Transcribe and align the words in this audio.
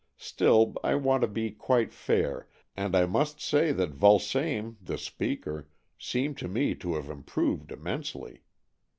Still, 0.17 0.73
I 0.83 0.95
want 0.95 1.21
to 1.21 1.27
be 1.27 1.51
quite 1.51 1.93
fair, 1.93 2.47
and 2.75 2.95
I 2.95 3.05
must 3.05 3.39
say 3.39 3.71
that 3.73 3.93
Vulsame, 3.93 4.77
the 4.81 4.97
speaker, 4.97 5.67
seemed 5.95 6.39
to 6.39 6.47
me 6.47 6.73
to 6.73 6.95
have 6.95 7.07
improved 7.07 7.71
immensely. 7.71 8.41